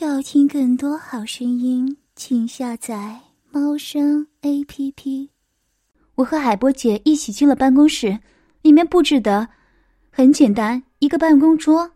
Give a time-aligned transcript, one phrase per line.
[0.00, 3.18] 要听更多好声音，请下载
[3.50, 5.30] 猫声 A P P。
[6.14, 8.20] 我和海波姐一起进了办公室，
[8.62, 9.48] 里面布置的
[10.08, 11.90] 很简单，一个办公桌，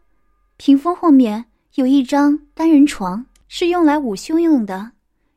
[0.57, 1.45] 屏风后面
[1.77, 4.91] 有一张单人床，是用来午休用的。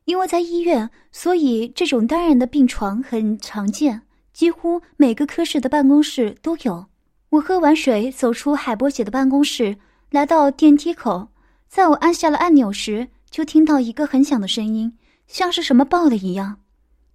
[0.05, 4.01] 因为在医院，所以这种单人的病床很常见，
[4.33, 6.87] 几乎每个科室的办公室都有。
[7.29, 9.77] 我喝完水，走出海波姐的办公室，
[10.09, 11.27] 来到电梯口。
[11.75, 14.97] 在我按下了按钮时，就听到一个很响的声音，
[15.27, 16.61] 像是什么爆了一样。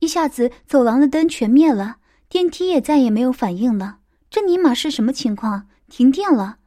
[0.00, 1.96] 一下子，走廊的灯全灭了，
[2.28, 4.00] 电梯也再也没有反应了。
[4.28, 5.66] 这尼玛是什么情况？
[5.88, 6.58] 停电了？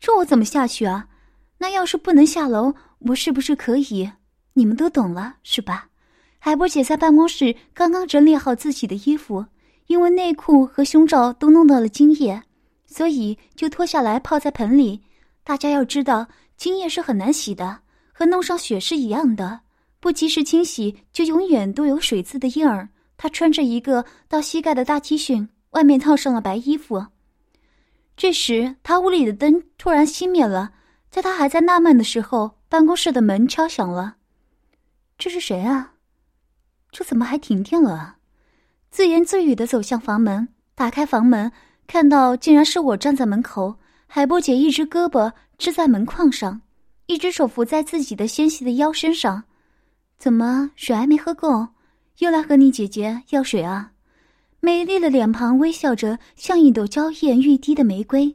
[0.00, 1.08] 这我怎么下去啊？
[1.58, 4.12] 那要是不能下楼，我是不是可以？
[4.54, 5.88] 你们都懂了是吧？
[6.38, 9.44] 海波姐在办公室刚刚整理好自己的衣服，
[9.88, 12.44] 因为内裤和胸罩都弄到了精液，
[12.86, 15.02] 所以就脱下来泡在盆里。
[15.44, 16.28] 大家要知道。
[16.56, 17.80] 精液是很难洗的，
[18.12, 19.60] 和弄上血是一样的，
[20.00, 22.88] 不及时清洗就永远都有水渍的印儿。
[23.16, 27.06] 他穿着一个到膝盖的大 T 恤，外面套上了白衣服。
[28.16, 30.72] 这时，他屋里的灯突然熄灭了。
[31.10, 34.16] 在他还在纳闷的时候，办公室的门敲响了。
[35.16, 35.94] 这是谁啊？
[36.90, 38.16] 这怎么还停电了啊？
[38.90, 41.50] 自言自语的走向房门，打开房门，
[41.86, 43.76] 看到竟然是我站在门口。
[44.16, 46.60] 海波姐一只胳膊支在门框上，
[47.06, 49.42] 一只手扶在自己的纤细的腰身上。
[50.16, 51.66] 怎么水还没喝够，
[52.18, 53.90] 又来和你姐姐要水啊？
[54.60, 58.32] 美丽的脸庞微笑着，像一朵娇艳欲滴的玫瑰。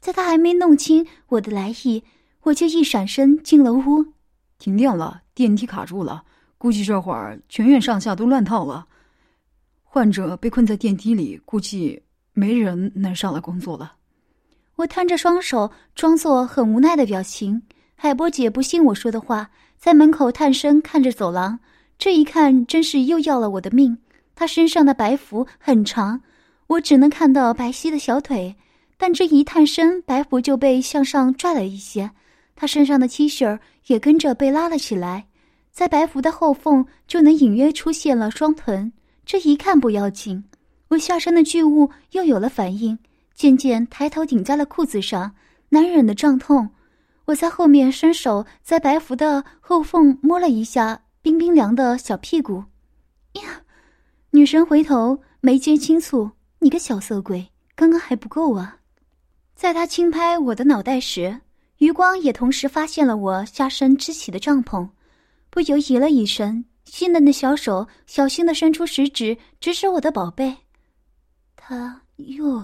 [0.00, 2.02] 在她还没弄清我的来意，
[2.44, 4.02] 我就一闪身进了屋。
[4.58, 6.24] 停电了，电梯卡住了，
[6.56, 8.86] 估计这会儿全院上下都乱套了。
[9.82, 13.96] 患者被困在电梯里，估计没人能上来工作了。
[14.80, 17.60] 我摊着双手，装作很无奈的表情。
[17.96, 21.58] 海波姐不信我说的话，在门口探身看着走廊。
[21.98, 23.98] 这一看，真是又要了我的命。
[24.34, 26.22] 她身上的白服很长，
[26.66, 28.56] 我只能看到白皙的小腿，
[28.96, 32.10] 但这一探身，白服就被向上拽了一些。
[32.56, 33.58] 她身上的 T 恤
[33.88, 35.26] 也跟着被拉了起来，
[35.70, 38.90] 在白服的后缝就能隐约出现了双臀。
[39.26, 40.42] 这一看不要紧，
[40.88, 42.98] 我下身的巨物又有了反应。
[43.40, 45.34] 渐渐抬头顶在了裤子上，
[45.70, 46.68] 难忍的胀痛。
[47.24, 52.62] 我在后面伸手在白服的后缝摸了一下冰冰凉的小屁股。
[53.32, 53.62] 呀！
[54.32, 56.30] 女神回头，眉间轻蹙
[56.60, 58.76] ：“你个小色鬼，刚刚还不够啊！”
[59.56, 61.40] 在她轻拍我的脑袋时，
[61.78, 64.86] 余光也同时发现了我下身支起的帐篷，
[65.48, 70.58] 不由咦了一声，细嫩的小手小心的伸出食指指指我的宝贝。
[71.56, 72.62] 他又。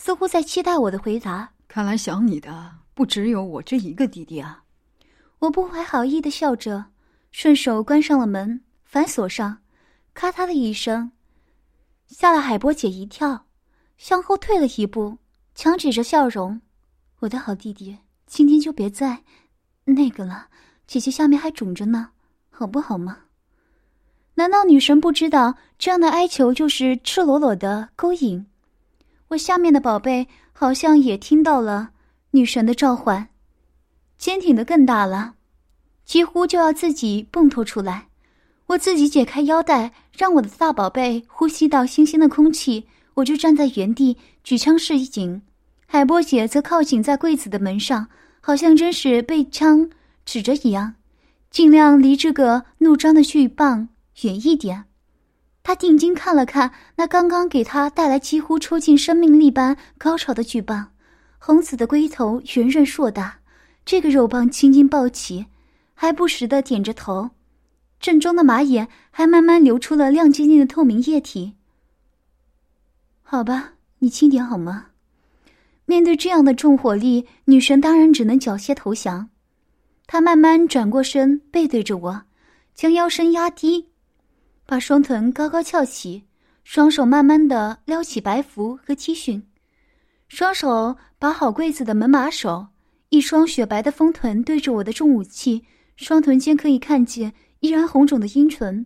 [0.00, 1.50] 似乎在期待我的回答。
[1.66, 4.62] 看来想你的不只有我这一个弟弟啊！
[5.40, 6.86] 我不怀好意的笑着，
[7.32, 9.58] 顺手关上了门，反锁上，
[10.14, 11.10] 咔嗒的一声，
[12.06, 13.46] 吓了海波姐一跳，
[13.96, 15.18] 向后退了一步，
[15.56, 16.60] 强挤着笑容
[17.20, 19.24] ：“我的好弟弟，今天就别再
[19.84, 20.46] 那个了，
[20.86, 22.10] 姐姐下面还肿着呢，
[22.50, 23.24] 好不好吗？”
[24.34, 28.46] 难道女神不知道这样的哀求就是赤裸裸的勾引？
[29.28, 31.90] 我下面的宝贝好像也听到了
[32.30, 33.28] 女神的召唤，
[34.16, 35.34] 坚挺的更大了，
[36.04, 38.08] 几乎就要自己蹦脱出来。
[38.68, 45.42] 我自己解开腰带，让我的大宝贝呼吸到新鲜的空气，我就站在原地举枪示警。
[45.86, 48.08] 海波姐则靠紧在柜子的门上，
[48.40, 49.88] 好像真是被枪
[50.24, 50.94] 指着一样，
[51.50, 53.88] 尽量离这个怒张的巨棒
[54.22, 54.84] 远一点。
[55.68, 60.92] 他定睛看了看那刚刚给他带来几乎抽尽生命力般高潮的巨棒，
[61.38, 63.40] 红紫的龟头圆润硕大，
[63.84, 65.44] 这个肉棒轻轻抱起，
[65.92, 67.32] 还不时的点着头，
[68.00, 71.52] 正中的马眼还慢慢流出了亮晶晶的透明液体。
[73.22, 74.86] 好吧，你轻点好吗？
[75.84, 79.28] 面对这样的重火力，女神当然只能缴械投降。
[80.06, 82.22] 她慢慢转过身，背对着我，
[82.74, 83.88] 将腰身压低。
[84.70, 86.24] 把双臀高高翘起，
[86.62, 89.40] 双手慢慢的撩起白服和 T 恤，
[90.28, 92.66] 双手把好柜子的门把手，
[93.08, 95.64] 一双雪白的丰臀对着我的重武器，
[95.96, 98.84] 双臀间可以看见依然红肿的阴唇，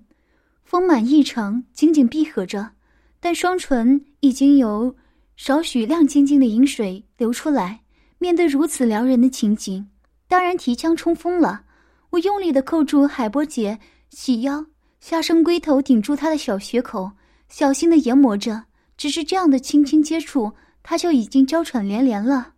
[0.62, 2.75] 丰满异常，紧紧闭合着，
[3.19, 4.94] 但双唇已经有
[5.37, 7.81] 少许亮晶晶的饮水流出来。
[8.19, 9.88] 面对如此撩人的情景，
[10.29, 11.64] 当然提枪冲锋了。
[12.11, 13.81] 我用力的扣住海波姐
[14.11, 14.67] 细腰。
[15.02, 17.10] 下身龟头顶住他的小穴口，
[17.49, 18.66] 小心的研磨着。
[18.96, 22.52] 只是这样的轻轻接触，他就已经娇喘连连了。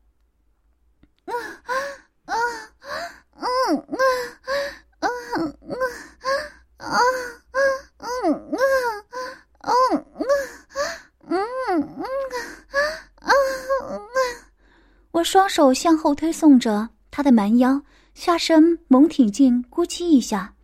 [15.13, 17.81] 我双手向后推送着他的蛮腰，
[18.13, 20.55] 下身猛挺进，呼吸一下。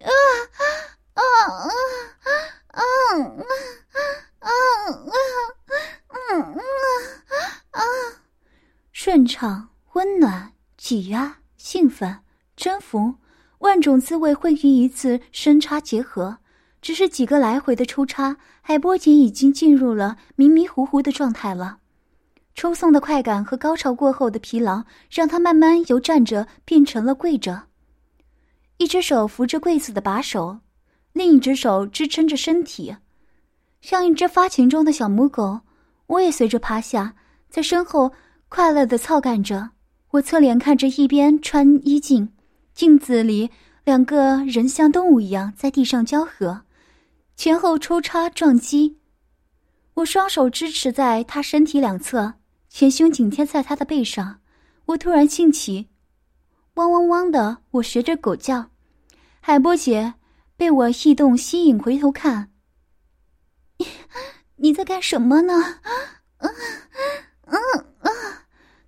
[0.00, 1.68] 啊啊啊啊
[2.20, 2.30] 啊
[2.70, 2.80] 啊
[4.38, 4.50] 啊啊
[6.08, 7.32] 啊啊
[7.70, 7.82] 啊！
[8.92, 12.20] 顺畅、温暖、挤压、兴奋、
[12.56, 13.16] 征服，
[13.58, 16.38] 万种滋味汇于一次深插结合。
[16.82, 21.78] 只是几个来回的抽插，海波姐已经进入了迷迷糊糊的状态了。
[22.54, 27.64] 抽送的快感和高潮过后的疲劳，让她慢慢由站着变成了跪着。
[28.78, 30.58] 一只手扶着柜子的把手，
[31.16, 32.94] 另一只手支撑着身体，
[33.80, 35.60] 像一只发情中的小母狗。
[36.08, 37.14] 我也随着趴下，
[37.48, 38.12] 在身后
[38.50, 39.70] 快乐的操干着。
[40.10, 42.34] 我侧脸看着一边穿衣镜，
[42.74, 43.50] 镜子里
[43.84, 46.64] 两个人像动物一样在地上交合。
[47.34, 48.98] 前后抽插撞击，
[49.94, 52.34] 我双手支持在他身体两侧，
[52.68, 54.40] 前胸紧贴在他的背上。
[54.84, 55.88] 我突然兴起，
[56.74, 58.66] 汪汪汪的，我学着狗叫。
[59.40, 60.12] 海波姐
[60.56, 62.50] 被我异动吸引，回头看，
[64.56, 65.54] 你在干什么呢？
[66.38, 66.48] 啊
[67.44, 67.56] 啊
[68.00, 68.10] 啊，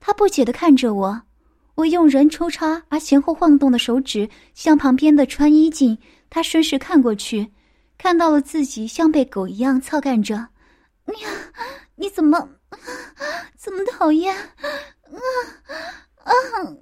[0.01, 1.23] 他不解的看着我。
[1.75, 5.97] 我用人抽插而前后晃动的手指向旁边的穿衣镜，
[6.29, 7.53] 他顺势看过去。
[7.97, 10.49] 看到了自己像被狗一样操干着，
[11.05, 11.15] 你
[11.97, 12.49] 你怎么
[13.61, 14.35] 这么讨厌？
[14.35, 14.49] 啊
[16.25, 16.33] 啊啊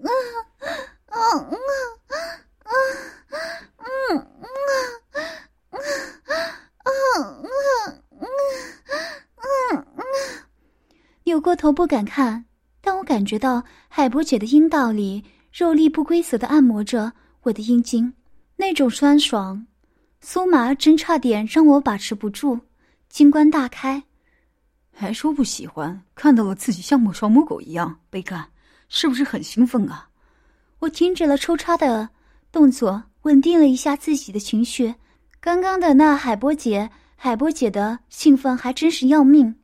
[0.02, 0.10] 啊
[1.06, 1.50] 啊啊
[2.08, 2.45] 啊！
[11.24, 12.44] 扭过头不敢看，
[12.80, 18.14] 但我感觉到海波姐的阴道里肉粒不规则的按摩着我的阴茎，
[18.54, 19.66] 那种酸爽。
[20.22, 22.58] 酥麻真差点让我把持不住，
[23.08, 24.02] 金冠大开，
[24.92, 28.48] 还说不喜欢，看到了自己像母小母狗一样被干，
[28.88, 30.08] 是不是很兴奋啊？
[30.78, 32.08] 我停止了抽插的
[32.56, 34.94] 动作，稳定了一下自己的情绪。
[35.40, 39.54] 刚刚的那海波姐，海波姐的兴奋还真是要命。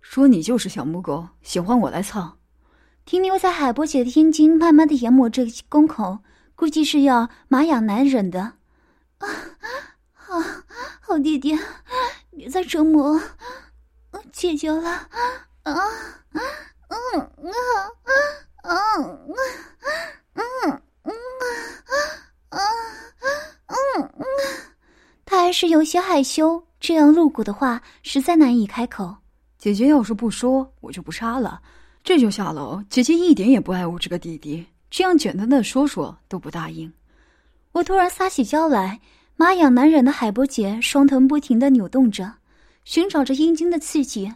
[0.00, 2.38] 说你就是小母狗，喜欢我来操。
[3.04, 6.20] 停留在海波姐的阴茎，慢慢的研磨着宫口，
[6.54, 8.40] 估计是要麻痒难忍的。
[9.18, 9.28] 啊，
[10.14, 10.40] 好，
[10.98, 11.54] 好弟弟，
[12.30, 13.20] 别再折磨
[14.32, 14.88] 姐姐了。
[15.64, 15.74] 啊，
[16.88, 17.52] 嗯，啊，
[18.62, 19.36] 啊，嗯，
[20.32, 21.12] 嗯，嗯，
[22.48, 22.58] 啊啊，
[23.66, 24.24] 嗯，嗯，
[25.24, 29.14] 他还是有些害羞，这样露骨的话实在难以开口。
[29.58, 31.60] 姐姐要是不说，我就不杀了，
[32.02, 32.82] 这就下楼。
[32.90, 36.92] 姐姐一点也不爱我这个弟弟，这样简单的说说都不答应。
[37.72, 39.00] 我突然撒起娇来，
[39.36, 42.34] 麻痒难忍的海波姐双臀不停的扭动着，
[42.84, 44.32] 寻找着阴茎的刺激。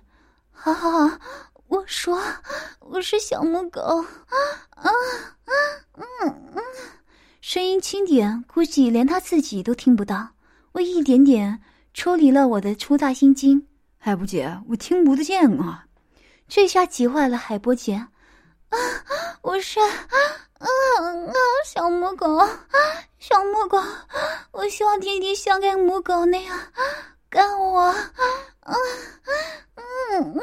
[0.50, 1.18] 好好好，
[1.68, 2.18] 我说
[2.80, 4.36] 我是小母狗，啊
[4.70, 4.90] 啊
[5.44, 5.52] 啊
[5.96, 6.62] 嗯嗯，
[7.42, 10.30] 声音轻点，估计连他自己都听不到。
[10.72, 11.60] 我一点点
[11.92, 13.66] 抽离了我的粗大心经，
[13.98, 15.84] 海波姐，我听不得见啊！
[16.48, 17.94] 这下急坏了海波姐，
[18.70, 18.78] 啊，
[19.42, 19.78] 我是。
[20.60, 21.34] 嗯啊，
[21.66, 22.48] 小母狗啊，
[23.18, 23.78] 小母狗，
[24.52, 26.58] 我希望天天像个母狗那样
[27.28, 27.80] 干我。
[27.80, 27.94] 啊
[28.62, 28.74] 嗯
[29.76, 30.40] 嗯，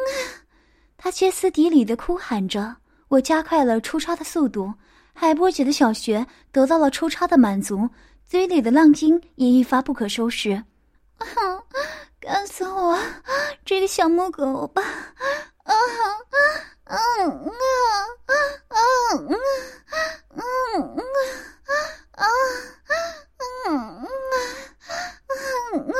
[1.05, 2.77] 他歇斯底里的哭喊着。
[3.09, 4.74] 我加快了抽插的速度，
[5.13, 7.88] 海波姐的小穴得到了抽插的满足，
[8.27, 10.63] 嘴里的浪精也一发不可收拾。
[12.19, 12.97] 干死我
[13.63, 14.81] 这个小母狗吧！
[14.81, 15.77] 啊啊
[16.85, 18.33] 啊啊啊
[18.69, 18.81] 啊！
[19.13, 19.29] 嗯
[20.33, 21.05] 嗯
[22.15, 22.25] 啊
[23.67, 23.93] 嗯啊嗯
[25.69, 25.93] 啊，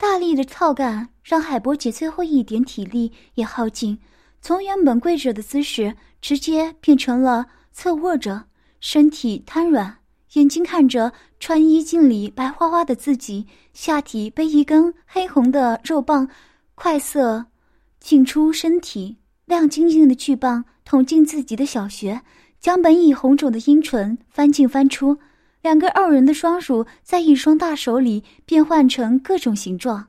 [0.00, 3.98] 大力的操干让海波姐最后一点体力也耗尽，
[4.40, 8.44] 从原本跪着的姿势直接变成了侧卧着，
[8.80, 9.98] 身体瘫软，
[10.32, 16.26] 眼睛看着穿衣镜里白花花的自己，下体被一根黑红的肉棒
[16.74, 17.44] 快速
[18.00, 22.22] 进出身体，亮晶晶的巨棒捅进自己的小穴。
[22.58, 25.18] 将本已红肿的阴唇翻进翻出，
[25.62, 30.06] 两个傲人的双乳在一双大手里变换成各种形状，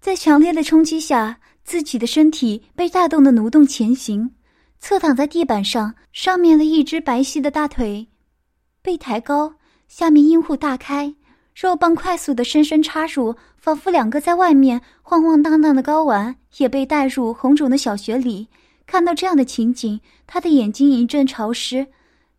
[0.00, 4.30] 在强烈的冲击下，自己的身体被带动的挪动前行，
[4.78, 8.06] 侧躺在地板上，上面的一只白皙的大腿
[8.82, 9.54] 被抬高，
[9.88, 11.14] 下面阴户大开，
[11.54, 18.48] 肉棒快速的深深插入，仿佛两个在外面晃晃荡荡的睾丸也被带入红肿的小穴里。
[18.86, 21.86] 看到这样的情景，他的眼睛一阵潮湿。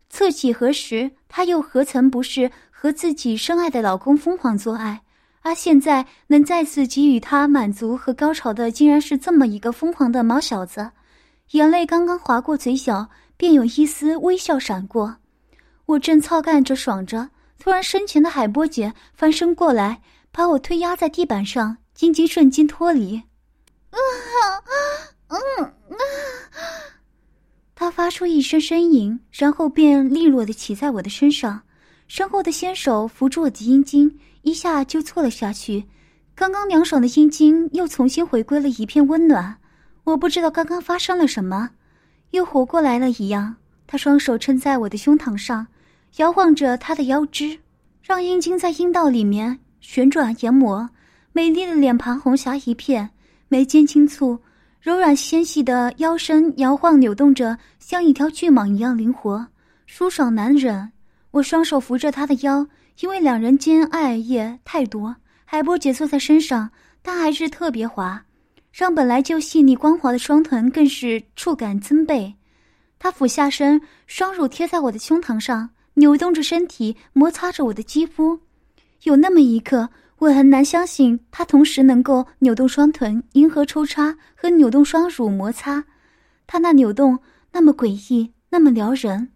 [0.08, 5.02] 侧起何时，他又何曾不是和自己深爱的老公疯狂做爱？
[5.42, 10.92] 而现在能再次给予他满足和高潮的，竟然是这么一个疯狂的毛小子。
[11.50, 15.14] 眼泪刚刚划过嘴角，便有一丝微笑闪过。
[15.84, 17.28] 我正操干着爽着，
[17.58, 20.00] 突然身前的海波姐翻身过来，
[20.32, 23.22] 把我推压在地板上，晶晶瞬间脱离。
[23.90, 23.98] 啊，
[25.28, 26.00] 嗯啊！
[27.96, 31.62] 发出一声呻吟，然后便利落的骑在我的身上，
[32.08, 35.82] 身后的纤手扶住我的阴茎，一下就坐了下去。
[36.34, 39.56] 刚刚凉爽的阴茎又重新回归了一片温暖。
[40.04, 41.70] 我不知道刚刚发生了什么，
[42.32, 43.56] 又活过来了一样。
[43.86, 45.66] 他双手撑在我的胸膛上，
[46.18, 47.60] 摇晃着他的腰肢，
[48.02, 50.90] 让阴茎在阴道里面旋转研磨。
[51.32, 53.08] 美丽的脸庞红霞一片，
[53.48, 54.38] 眉间轻蹙，
[54.86, 59.44] 柔软纤细的腰身摇晃扭动着，像一条巨蟒一样灵活、
[59.84, 60.92] 舒爽难忍。
[61.32, 62.64] 我双手扶着他的腰，
[63.00, 66.70] 因为两人间爱也太多，海波姐坐在身上，
[67.02, 68.24] 但还是特别滑。
[68.70, 72.32] 让本来就细腻光滑的双臀更是触感增倍。
[72.96, 78.38] 他俯下身，双乳贴在我的胸膛上，扭动着身体，摩擦着我的肌肤。
[79.02, 85.84] 有那么一刻，我很难相信他同时能够扭动双臀、迎合抽插和扭动双乳摩擦。
[86.46, 87.18] 他那扭动
[87.52, 89.28] 那么诡异，那么撩人。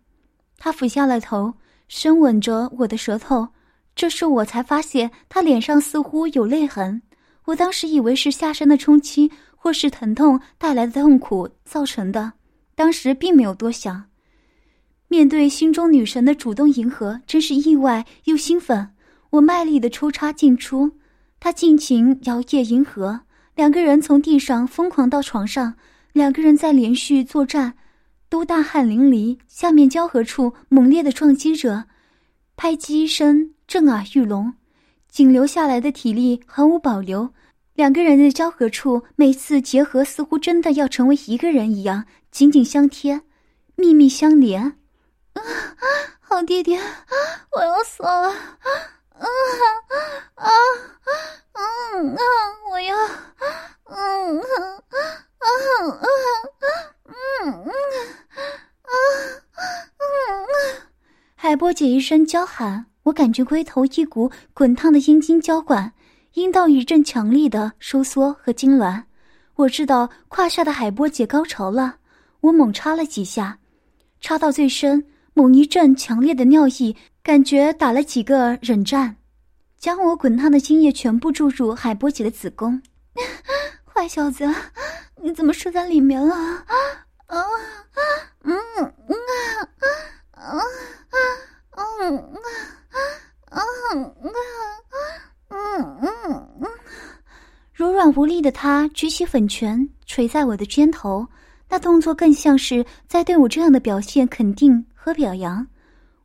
[0.57, 1.53] 他俯下了头，
[1.89, 3.49] 深吻着我的舌头。
[3.95, 7.03] 这时我才发现，他脸上似乎有泪痕。
[7.45, 12.33] 我当时以为是下身的冲击或是疼痛带来的痛苦造成的，
[12.75, 14.03] 当时并没有多想。
[15.09, 18.89] 面对心中女神的主动迎合，真是意外又兴奋。
[19.31, 20.93] 我卖力的抽插进出，
[21.39, 23.21] 他尽情摇曳迎合。
[23.55, 25.75] 两个人从地上疯狂到床上，
[26.13, 27.75] 两个人在连续作战，
[28.29, 29.39] 都大汗淋漓。
[29.47, 31.85] 下面交合处猛烈的撞击着，
[32.57, 34.55] 拍击声震耳欲聋。
[35.09, 37.31] 仅留下来的体力毫无保留，
[37.75, 43.21] 两个人的交合处每次结合似乎真的要成为一个人一样，紧紧相贴，
[43.77, 44.63] 密密相连。
[45.35, 45.43] 啊，
[46.21, 48.29] 好弟弟，我要死了！
[48.31, 48.35] 啊
[49.21, 49.27] 啊
[50.35, 50.49] 啊啊
[52.01, 52.21] 啊，
[52.71, 52.97] 我要，
[53.87, 54.45] 嗯啊
[54.89, 54.97] 啊
[55.39, 55.47] 啊
[57.07, 57.69] 嗯嗯
[58.83, 58.95] 啊
[59.99, 60.03] 嗯
[61.37, 62.87] 海波姐一声娇喊。
[63.05, 65.93] 我感觉龟头一股滚烫的阴茎浇灌，
[66.35, 69.03] 阴道一阵强力的收缩和痉挛。
[69.57, 71.97] 我知道胯下的海波姐高潮了，
[72.43, 73.59] 我猛插了几下，
[74.21, 79.17] 插到最深，猛一阵强烈的尿意，感觉打了几个忍战，
[79.79, 82.81] 将我滚烫的精液全部注入海波姐的子宫。
[83.85, 84.49] 坏小子，
[85.23, 86.35] 你怎么睡在里面了？
[86.35, 86.65] 啊
[87.27, 87.45] 啊
[88.43, 89.17] 嗯嗯
[90.33, 90.59] 啊啊
[91.71, 92.17] 啊嗯
[93.51, 93.61] 啊！
[93.61, 93.63] 啊
[93.95, 94.33] 嗯嗯
[95.51, 96.69] 嗯嗯，
[97.75, 101.27] 柔软无力的他举起粉拳捶在我的肩头，
[101.69, 105.67] 那动作更像是在对我这样的表现肯定和表扬。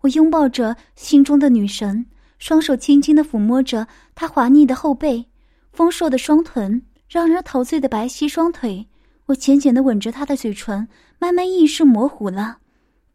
[0.05, 2.05] 我拥抱着心中的女神，
[2.38, 5.25] 双手轻轻的抚摸着她滑腻的后背、
[5.74, 8.88] 丰硕的双臀、让人陶醉的白皙双腿。
[9.25, 12.59] 我浅浅的吻着她的嘴唇，慢慢意识模糊了。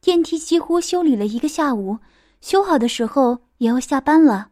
[0.00, 1.99] 电梯几乎修理了一个下午，
[2.40, 3.38] 修好的时候。
[3.61, 4.49] 也要下班了，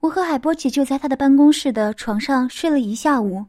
[0.00, 3.44] 我和海波姐就在他的办公室的床上睡了一下午。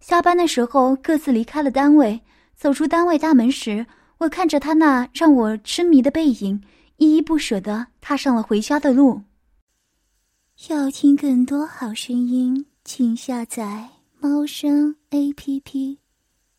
[0.00, 2.20] 下班的时候各自离开了单位。
[2.54, 3.86] 走出单位大门时，
[4.18, 6.60] 我看着他那让我痴迷的背影，
[6.96, 9.22] 依依不舍地踏上了回家的路。
[10.68, 15.98] 要听更多好声音，请下载猫声 A P P。